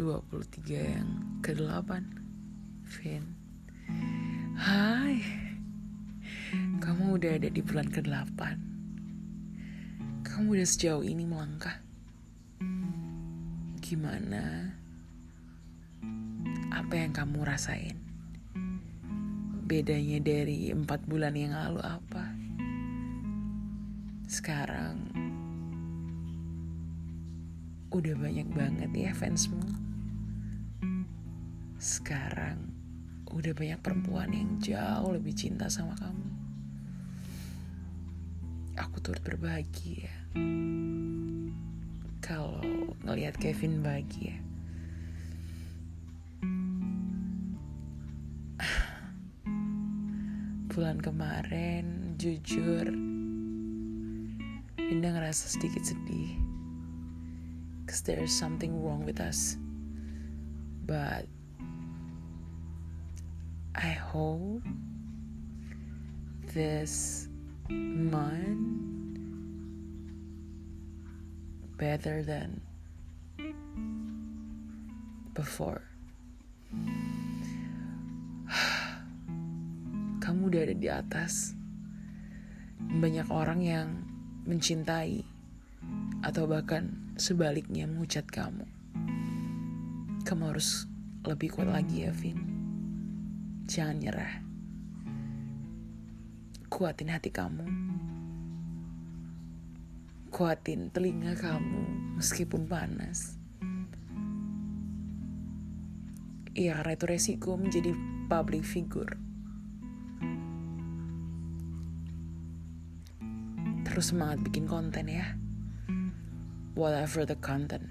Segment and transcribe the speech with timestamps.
[0.00, 1.08] 23 yang
[1.44, 1.90] ke-8
[2.88, 3.36] Vin.
[4.56, 5.20] Hai
[6.80, 8.40] Kamu udah ada di bulan ke-8
[10.24, 11.76] Kamu udah sejauh ini melangkah.
[13.84, 14.72] Gimana
[16.72, 18.00] Apa yang kamu rasain?
[19.68, 22.24] Bedanya dari empat bulan yang lalu apa?
[24.24, 25.12] Sekarang
[27.96, 29.86] Udah banyak banget ya fansmu
[31.76, 32.72] sekarang
[33.30, 36.28] udah banyak perempuan yang jauh lebih cinta sama kamu.
[38.80, 40.08] Aku turut berbahagia
[42.24, 42.64] kalau
[43.04, 44.40] ngelihat Kevin bahagia.
[50.72, 52.84] Bulan kemarin, jujur,
[54.76, 56.55] Dinda ngerasa sedikit sedih.
[57.86, 59.56] Cause there is something wrong with us.
[60.86, 61.26] But
[63.74, 64.62] I hope
[66.50, 67.28] this
[67.70, 69.20] month
[71.78, 72.60] better than
[75.36, 75.84] before.
[80.24, 81.54] Kamu udah ada di atas.
[82.82, 83.88] Banyak orang yang
[84.48, 85.35] mencintai
[86.36, 88.68] atau bahkan sebaliknya mengucat kamu.
[90.20, 90.84] Kamu harus
[91.24, 92.36] lebih kuat lagi ya, Vin.
[93.64, 94.44] Jangan nyerah.
[96.68, 97.64] Kuatin hati kamu.
[100.28, 103.40] Kuatin telinga kamu meskipun panas.
[106.52, 107.96] Iya, karena itu resiko menjadi
[108.28, 109.16] public figure.
[113.88, 115.45] Terus semangat bikin konten ya
[116.76, 117.88] whatever the content.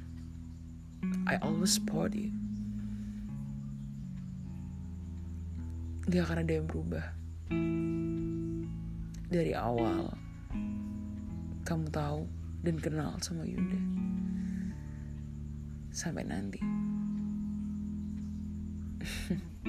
[1.25, 2.29] I always support you.
[6.05, 7.01] Gak akan ada yang berubah.
[9.25, 10.13] Dari awal,
[11.65, 12.29] kamu tahu
[12.61, 13.81] dan kenal sama Yunda.
[15.89, 16.61] Sampai nanti.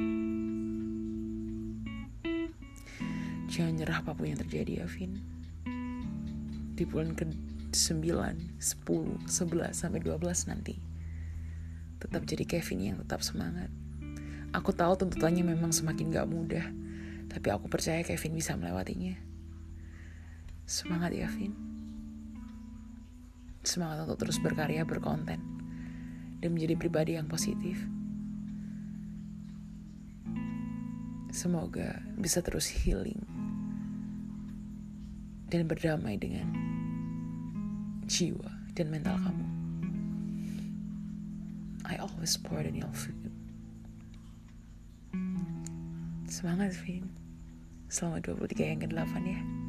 [3.56, 5.16] Jangan nyerah apa pun yang terjadi, Afin.
[6.76, 7.24] Di bulan ke
[7.76, 10.80] 9, 10, 11 sampai 12 nanti.
[12.00, 13.68] Tetap jadi Kevin yang tetap semangat.
[14.56, 16.64] Aku tahu tuntutannya memang semakin gak mudah,
[17.28, 19.12] tapi aku percaya Kevin bisa melewatinya.
[20.64, 21.52] Semangat ya, Vin.
[23.60, 25.40] Semangat untuk terus berkarya, berkonten,
[26.40, 27.76] dan menjadi pribadi yang positif.
[31.30, 33.20] Semoga bisa terus healing
[35.52, 36.48] dan berdamai dengan
[38.06, 39.46] jiwa dan mental kamu.
[41.86, 43.30] I always support in your food.
[46.26, 47.06] Semangat, Vin.
[47.86, 49.65] Selama 23 yang ke-8 ya.